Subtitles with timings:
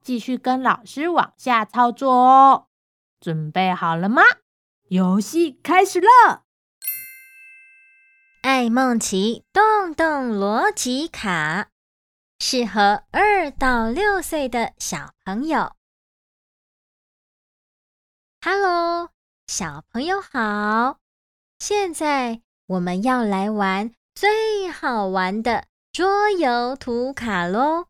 [0.00, 2.66] 继续跟老师往下操作哦，
[3.20, 4.22] 准备好了吗？
[4.88, 6.44] 游戏开始了。
[8.42, 11.68] 艾梦奇动动逻辑卡，
[12.38, 15.72] 适合二到六岁的小朋友。
[18.42, 19.10] Hello，
[19.46, 20.96] 小朋友好！
[21.58, 27.89] 现在我们要来玩最好玩的桌游图卡喽。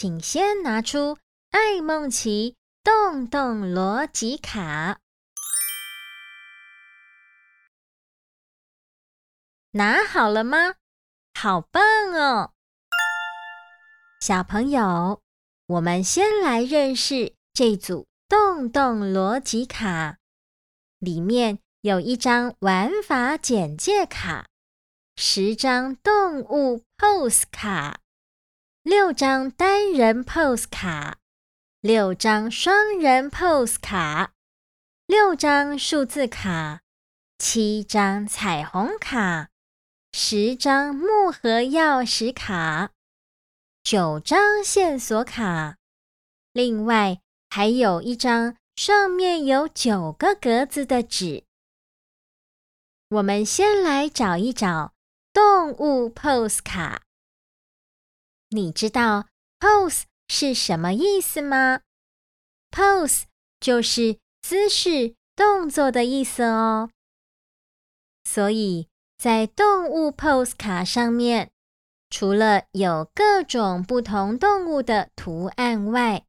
[0.00, 1.18] 请先拿出
[1.50, 2.54] 爱梦奇
[2.84, 5.00] 动动逻辑卡，
[9.72, 10.76] 拿好了吗？
[11.34, 11.82] 好棒
[12.12, 12.52] 哦！
[14.20, 15.20] 小朋友，
[15.66, 20.18] 我们先来认识这组动动逻辑卡，
[21.00, 24.46] 里面有一张玩法简介卡，
[25.16, 27.98] 十张动物 pose 卡。
[28.88, 31.18] 六张单人 pose 卡，
[31.82, 34.32] 六张双人 pose 卡，
[35.04, 36.80] 六张数字卡，
[37.36, 39.50] 七张彩虹卡，
[40.12, 42.92] 十张木盒钥匙卡，
[43.84, 45.76] 九张线索卡，
[46.54, 51.44] 另外还有一张上面有九个格子的纸。
[53.10, 54.94] 我们先来找一找
[55.34, 57.02] 动物 pose 卡。
[58.50, 59.26] 你知道
[59.60, 61.80] pose 是什么意思吗
[62.70, 63.24] ？pose
[63.60, 66.88] 就是姿势、动作的意思哦。
[68.24, 68.88] 所以
[69.18, 71.50] 在动物 pose 卡上面，
[72.08, 76.24] 除了有各种不同动物的图案外，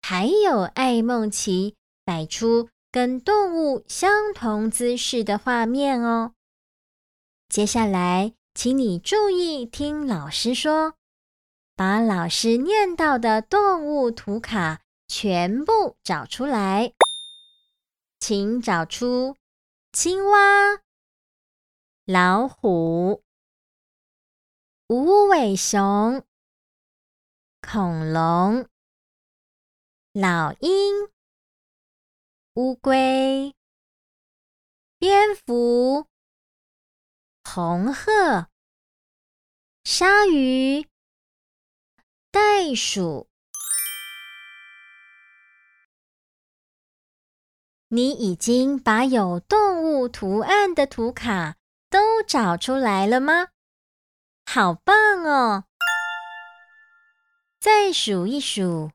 [0.00, 6.32] 还有爱梦琪摆出跟动物相同姿势的画面哦。
[7.48, 10.94] 接下来，请你注意听老师说。
[11.80, 16.92] 把老师念到的动物图卡全部找出来，
[18.18, 19.38] 请找出
[19.90, 20.82] 青蛙、
[22.04, 23.22] 老虎、
[24.88, 26.22] 无尾熊、
[27.62, 28.68] 恐龙、
[30.12, 31.08] 老鹰、
[32.56, 33.56] 乌龟、
[34.98, 36.06] 蝙蝠、
[37.42, 38.48] 红鹤、
[39.82, 40.86] 鲨鱼。
[42.32, 43.28] 袋鼠，
[47.88, 51.56] 你已经把有动物图案的图卡
[51.88, 53.48] 都找出来了吗？
[54.46, 55.64] 好棒哦！
[57.58, 58.92] 再数一数，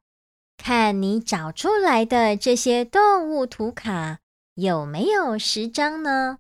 [0.56, 4.20] 看你找出来的这些动物图卡
[4.54, 6.40] 有没有十张呢？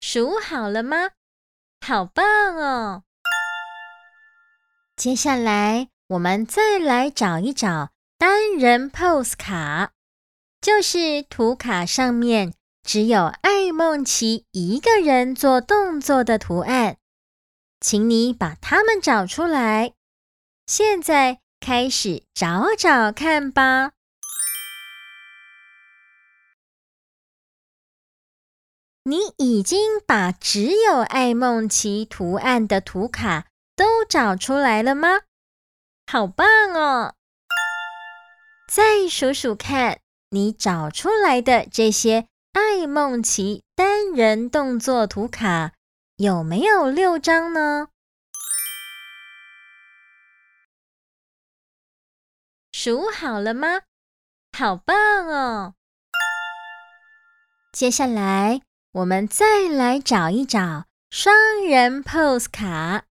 [0.00, 1.10] 数好了吗？
[1.80, 2.24] 好棒
[2.56, 3.02] 哦！
[4.96, 9.92] 接下来我们再来找一找单人 pose 卡，
[10.60, 12.52] 就是图卡上面
[12.82, 16.98] 只有爱梦琪一个人做动作的图案，
[17.80, 19.94] 请你把它们找出来。
[20.66, 23.92] 现在开始找找看吧。
[29.04, 35.20] 你已经把只有艾梦奇图案的图卡都找出来了吗？
[36.06, 37.14] 好棒哦！
[38.68, 45.72] 再数数看，你找出来的这些艾梦奇单人动作图卡
[46.16, 47.88] 有没有六张呢？
[52.70, 53.80] 数好了吗？
[54.52, 55.74] 好棒哦！
[57.72, 58.60] 接下来。
[58.92, 63.04] 我们再来找一找双人 pose 卡，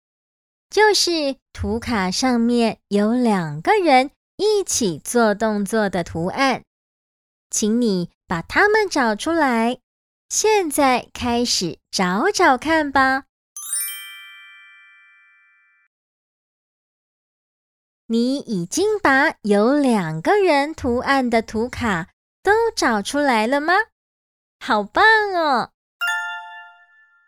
[0.70, 6.64] 就是图卡上面有两个人一起做动作的图案，
[7.50, 9.80] 请你把它们找出来。
[10.28, 13.24] 现在开始找找看吧。
[18.08, 22.10] 你已经把有两个人图案的图卡
[22.44, 23.74] 都找出来了吗？
[24.60, 25.04] 好棒
[25.34, 25.72] 哦！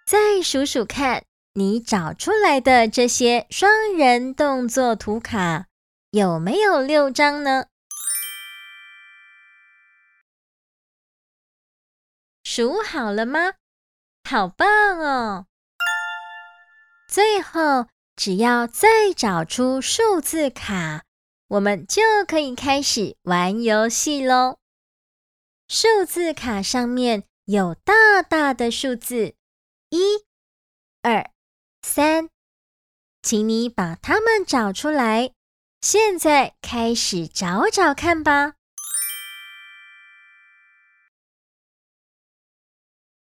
[0.06, 1.24] 再数数看，
[1.54, 5.68] 你找出来的这些双人动作图卡
[6.12, 7.66] 有没有六张呢？
[12.44, 13.54] 数好了吗？
[14.30, 15.46] 好棒哦！
[17.08, 21.04] 最后，只要再找出数字卡，
[21.48, 24.61] 我们就可以开始玩游戏喽。
[25.74, 29.36] 数字卡上面有大大的数字
[29.90, 30.26] 一、
[31.02, 31.32] 二、
[31.82, 32.28] 三，
[33.22, 35.32] 请你把它们找出来。
[35.80, 38.56] 现在开始找找看吧。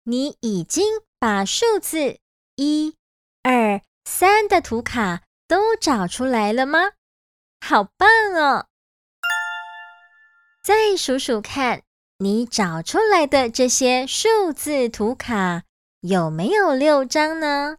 [0.05, 2.19] 你已经把数字
[2.57, 2.97] 一、
[3.43, 6.93] 二、三的图卡都找出来了吗？
[7.61, 8.69] 好棒哦！
[10.65, 11.83] 再数数看，
[12.21, 15.63] 你找出来的这些数字图卡
[16.01, 17.77] 有没有六张呢？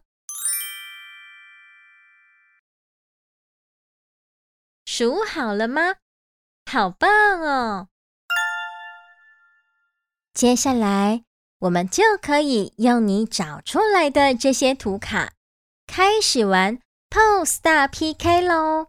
[4.86, 5.96] 数好了吗？
[6.64, 7.10] 好棒
[7.42, 7.88] 哦！
[10.32, 11.24] 接下来。
[11.58, 15.34] 我们就可以用你找出来的这些图卡，
[15.86, 18.86] 开始玩 Pose 大 PK 喽！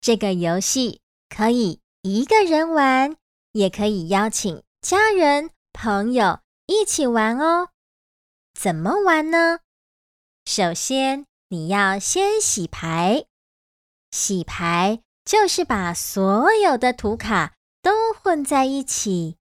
[0.00, 3.14] 这个游戏可以一个人玩，
[3.54, 7.70] 也可以邀请家人、朋友一起玩哦。
[8.52, 9.60] 怎么玩呢？
[10.44, 13.26] 首先，你要先洗牌。
[14.10, 19.36] 洗牌就是把所有的图卡都混在一起。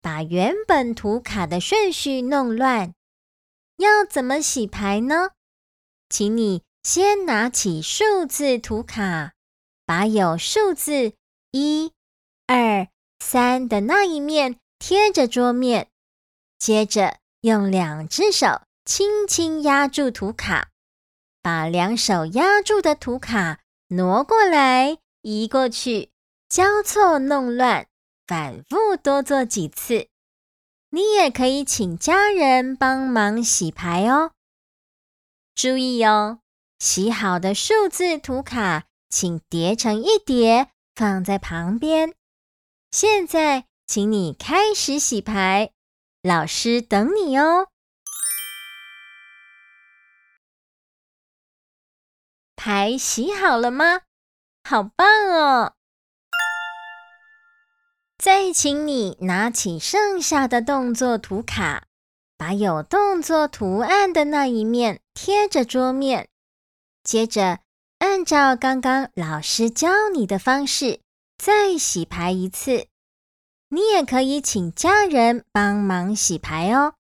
[0.00, 2.94] 把原本图卡的顺序弄乱，
[3.78, 5.30] 要怎么洗牌呢？
[6.08, 9.32] 请你先拿起数字图卡，
[9.84, 11.14] 把有数字
[11.50, 11.92] 一、
[12.46, 12.88] 二、
[13.20, 15.88] 三的那一面贴着桌面，
[16.58, 20.70] 接着用两只手轻轻压住图卡，
[21.42, 26.10] 把两手压住的图卡挪过来、移过去，
[26.48, 27.86] 交错弄乱。
[28.26, 30.08] 反复多做几次，
[30.90, 34.32] 你也可以请家人帮忙洗牌哦。
[35.54, 36.40] 注意哦，
[36.78, 42.12] 洗好的数字图卡，请叠成一叠放在旁边。
[42.90, 45.72] 现在，请你开始洗牌，
[46.22, 47.68] 老师等你哦。
[52.56, 54.00] 牌洗好了吗？
[54.64, 55.74] 好棒哦！
[58.16, 61.84] 再请你拿起剩下的动作图卡，
[62.38, 66.30] 把有动作图案的那一面贴着桌面，
[67.02, 67.60] 接着
[67.98, 71.00] 按照刚刚老师教你的方式
[71.38, 72.88] 再洗牌一次。
[73.68, 76.94] 你也可以请家人帮忙洗牌哦。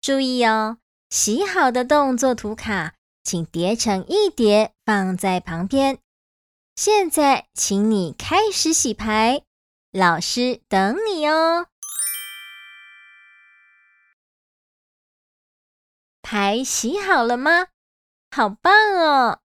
[0.00, 0.78] 注意哦，
[1.10, 5.98] 洗好的动作图卡请叠成一叠放在旁边。
[6.74, 9.42] 现在，请你开始洗牌。
[9.92, 11.66] 老师等你哦。
[16.22, 17.66] 牌洗好了吗？
[18.30, 19.40] 好棒哦！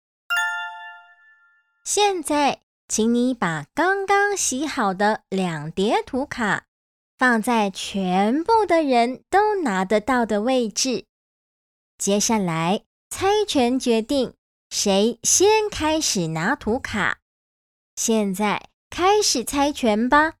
[1.85, 6.65] 现在，请你把刚刚洗好的两叠图卡
[7.17, 11.05] 放在全部的人都拿得到的位置。
[11.97, 14.33] 接下来，猜拳决定
[14.69, 17.19] 谁先开始拿图卡。
[17.95, 18.69] 现在。
[18.95, 20.33] 开始猜拳吧！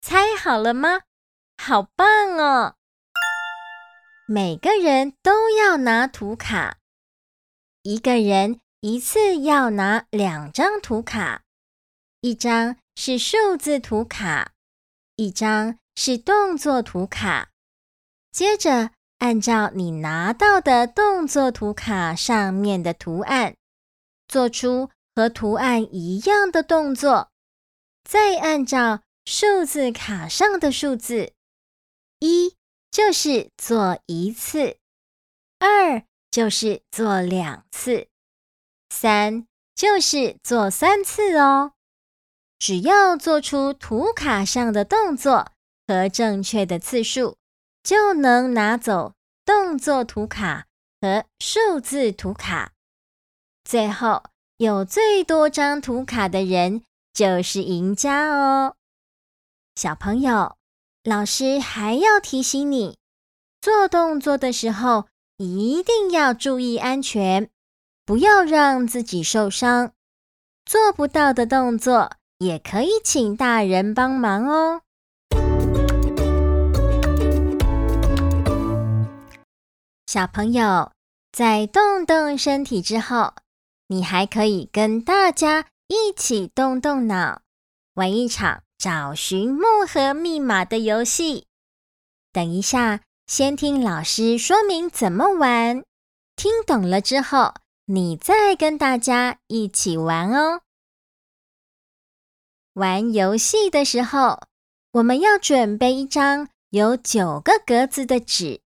[0.00, 1.02] 猜好了吗？
[1.62, 2.76] 好棒哦！
[4.26, 6.78] 每个人都要拿图卡，
[7.84, 11.42] 一个人一次要拿两张图卡，
[12.22, 14.52] 一张是数字图卡，
[15.16, 17.50] 一张是动作图卡。
[18.32, 23.54] 接着，按照你拿到的动作图卡上面的图案，
[24.28, 27.28] 做出和图案一样的动作，
[28.02, 31.34] 再按照数字卡上的数字，
[32.20, 32.56] 一
[32.90, 34.78] 就是做一次，
[35.58, 36.02] 二
[36.34, 38.08] 就是做两次，
[38.90, 41.74] 三就是做三次哦。
[42.58, 45.52] 只要做出图卡上的动作
[45.86, 47.36] 和正确的次数，
[47.84, 49.12] 就能拿走
[49.44, 50.66] 动作图卡
[51.00, 52.72] 和数字图卡。
[53.62, 54.24] 最后，
[54.56, 58.74] 有最多张图卡的人就是赢家哦。
[59.76, 60.56] 小朋友，
[61.04, 62.98] 老师还要提醒你，
[63.60, 67.50] 做动作的时候一定要注意安全，
[68.06, 69.92] 不要让自己受伤。
[70.64, 74.82] 做不到的动作，也可以请大人帮忙哦。
[80.06, 80.92] 小朋友，
[81.32, 83.34] 在动动身体之后，
[83.88, 87.42] 你还可以跟大家一起动动脑，
[87.94, 91.48] 玩一场找寻木盒密码的游戏。
[92.32, 95.82] 等一下，先听老师说明怎么玩，
[96.36, 97.54] 听懂了之后，
[97.86, 100.60] 你再跟大家一起玩哦。
[102.74, 104.42] 玩游戏的时候，
[104.92, 108.60] 我们要准备一张有九个格子的纸，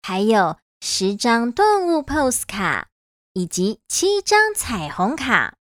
[0.00, 2.88] 还有十张动物 pose 卡，
[3.34, 5.56] 以及七张彩虹卡。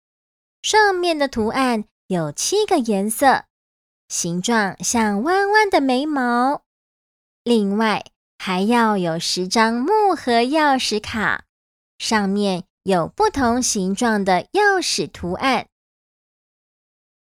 [0.62, 3.44] 上面的图案有七个颜色，
[4.08, 6.64] 形状像弯弯的眉毛。
[7.44, 8.04] 另外，
[8.38, 11.44] 还要有十张木盒钥匙卡，
[11.98, 15.66] 上面有不同形状的钥匙图案。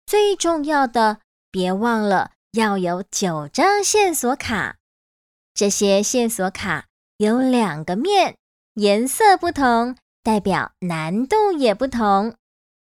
[0.06, 4.76] 最重要的，别忘了要有九张线索卡。
[5.54, 8.36] 这些线索卡有两个面，
[8.74, 12.34] 颜色不同，代表难度也不同。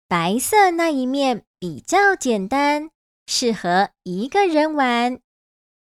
[0.08, 2.90] 白色那一面比较简单，
[3.26, 5.18] 适合一个人玩；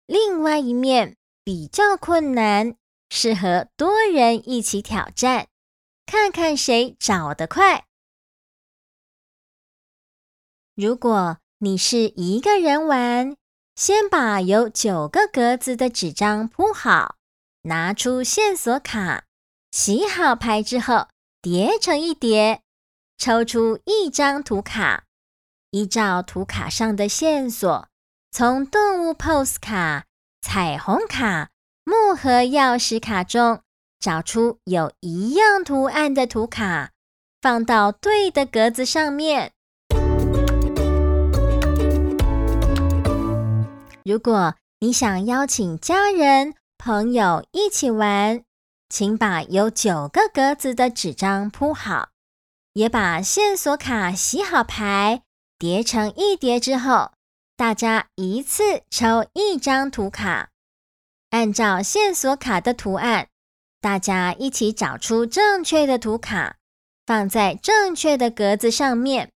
[0.06, 1.16] 另外一面
[1.46, 2.76] 比较困难，
[3.08, 5.48] 适合多人一起挑战，
[6.04, 7.86] 看看谁找得快。
[10.74, 13.38] 如果你是一个人玩，
[13.76, 17.18] 先把有九个格子的纸张铺好，
[17.62, 19.26] 拿出线索卡，
[19.70, 21.10] 洗好牌之后
[21.44, 22.64] 叠成一叠，
[23.20, 25.04] 抽出一张图卡，
[25.70, 27.88] 依照图卡上的线索，
[28.32, 30.08] 从动物 pose 卡、
[30.48, 31.50] 彩虹卡、
[31.86, 33.62] 木盒钥匙卡中
[34.00, 36.92] 找出有一样图案的图卡，
[37.42, 39.54] 放到对的格子上面。
[44.04, 48.44] 如果你想邀请家人、朋友一起玩，
[48.88, 52.10] 请把有九个格子的纸张铺好，
[52.74, 55.24] 也把线索卡洗好牌，
[55.58, 57.10] 叠成一叠之后，
[57.58, 60.50] 大家一次抽一张图卡，
[61.30, 63.30] 按照线索卡的图案，
[63.80, 66.58] 大家一起找出正确的图卡，
[67.06, 69.32] 放在正确的格子上面。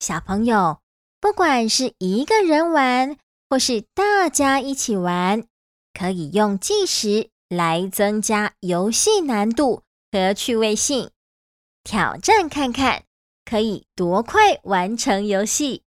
[0.00, 0.80] 小朋友，
[1.20, 3.18] 不管是一个人玩，
[3.50, 5.46] 或是大家一起玩，
[5.92, 11.10] 可以用计时来增加游戏难度和趣味性，
[11.84, 13.04] 挑战看看
[13.44, 15.82] 可以多快完成游戏。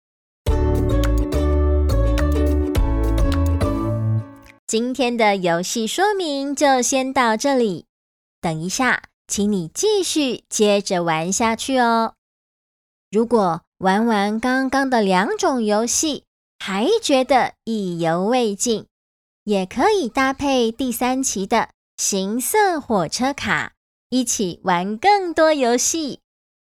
[4.68, 7.86] 今天的游戏说明就先到这里，
[8.42, 12.16] 等一下，请你继续接着玩下去哦。
[13.10, 16.26] 如果玩完刚刚的两种游戏，
[16.60, 18.88] 还觉得意犹未尽，
[19.46, 23.72] 也可以搭配第三期的形色火车卡，
[24.10, 26.20] 一起玩更多游戏。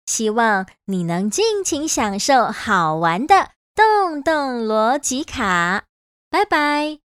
[0.05, 5.85] 希望你能尽情享受好玩的动动逻辑卡。
[6.29, 7.06] 拜拜。